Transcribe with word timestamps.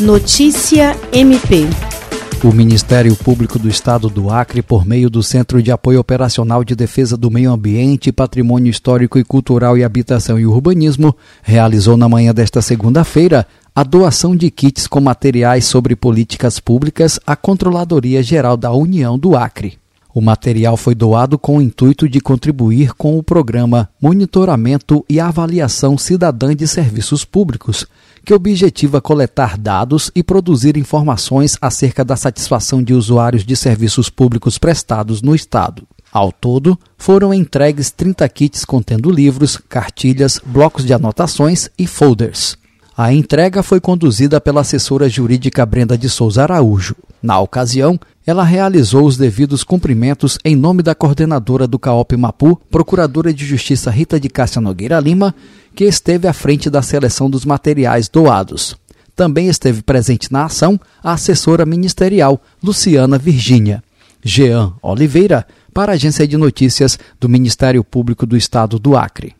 Notícia 0.00 0.94
MP. 1.10 1.64
O 2.44 2.52
Ministério 2.52 3.16
Público 3.16 3.58
do 3.58 3.66
Estado 3.66 4.10
do 4.10 4.28
Acre, 4.28 4.60
por 4.60 4.84
meio 4.84 5.08
do 5.08 5.22
Centro 5.22 5.62
de 5.62 5.72
Apoio 5.72 5.98
Operacional 5.98 6.62
de 6.62 6.76
Defesa 6.76 7.16
do 7.16 7.30
Meio 7.30 7.50
Ambiente, 7.50 8.12
Patrimônio 8.12 8.68
Histórico 8.68 9.18
e 9.18 9.24
Cultural 9.24 9.78
e 9.78 9.82
Habitação 9.82 10.38
e 10.38 10.44
Urbanismo, 10.44 11.16
realizou 11.42 11.96
na 11.96 12.10
manhã 12.10 12.34
desta 12.34 12.60
segunda-feira 12.60 13.46
a 13.74 13.82
doação 13.82 14.36
de 14.36 14.50
kits 14.50 14.86
com 14.86 15.00
materiais 15.00 15.64
sobre 15.64 15.96
políticas 15.96 16.60
públicas 16.60 17.18
à 17.26 17.34
Controladoria 17.34 18.22
Geral 18.22 18.58
da 18.58 18.70
União 18.72 19.18
do 19.18 19.34
Acre. 19.34 19.78
O 20.16 20.22
material 20.22 20.78
foi 20.78 20.94
doado 20.94 21.38
com 21.38 21.58
o 21.58 21.60
intuito 21.60 22.08
de 22.08 22.22
contribuir 22.22 22.94
com 22.94 23.18
o 23.18 23.22
programa 23.22 23.90
Monitoramento 24.00 25.04
e 25.10 25.20
Avaliação 25.20 25.98
Cidadã 25.98 26.56
de 26.56 26.66
Serviços 26.66 27.22
Públicos, 27.22 27.86
que 28.24 28.32
objetiva 28.32 28.98
coletar 28.98 29.58
dados 29.58 30.10
e 30.14 30.22
produzir 30.22 30.78
informações 30.78 31.58
acerca 31.60 32.02
da 32.02 32.16
satisfação 32.16 32.82
de 32.82 32.94
usuários 32.94 33.44
de 33.44 33.54
serviços 33.54 34.08
públicos 34.08 34.56
prestados 34.56 35.20
no 35.20 35.34
Estado. 35.34 35.86
Ao 36.10 36.32
todo, 36.32 36.78
foram 36.96 37.34
entregues 37.34 37.90
30 37.90 38.26
kits 38.30 38.64
contendo 38.64 39.10
livros, 39.10 39.58
cartilhas, 39.68 40.40
blocos 40.42 40.86
de 40.86 40.94
anotações 40.94 41.68
e 41.78 41.86
folders. 41.86 42.56
A 42.96 43.12
entrega 43.12 43.62
foi 43.62 43.78
conduzida 43.78 44.40
pela 44.40 44.62
assessora 44.62 45.06
jurídica 45.10 45.66
Brenda 45.66 45.98
de 45.98 46.08
Souza 46.08 46.42
Araújo. 46.42 46.96
Na 47.22 47.38
ocasião, 47.38 48.00
ela 48.26 48.42
realizou 48.42 49.06
os 49.06 49.16
devidos 49.16 49.62
cumprimentos 49.62 50.36
em 50.44 50.56
nome 50.56 50.82
da 50.82 50.96
coordenadora 50.96 51.64
do 51.66 51.78
CAOP 51.78 52.16
Mapu, 52.16 52.60
Procuradora 52.68 53.32
de 53.32 53.46
Justiça 53.46 53.88
Rita 53.88 54.18
de 54.18 54.28
Cássia 54.28 54.60
Nogueira 54.60 54.98
Lima, 54.98 55.32
que 55.76 55.84
esteve 55.84 56.26
à 56.26 56.32
frente 56.32 56.68
da 56.68 56.82
seleção 56.82 57.30
dos 57.30 57.44
materiais 57.44 58.08
doados. 58.08 58.76
Também 59.14 59.46
esteve 59.46 59.80
presente 59.80 60.32
na 60.32 60.44
ação 60.44 60.78
a 61.02 61.12
assessora 61.12 61.64
ministerial 61.64 62.42
Luciana 62.62 63.16
Virgínia. 63.16 63.82
Jean 64.22 64.72
Oliveira, 64.82 65.46
para 65.72 65.92
a 65.92 65.94
Agência 65.94 66.26
de 66.26 66.36
Notícias 66.36 66.98
do 67.20 67.28
Ministério 67.28 67.84
Público 67.84 68.26
do 68.26 68.36
Estado 68.36 68.76
do 68.78 68.96
Acre. 68.96 69.34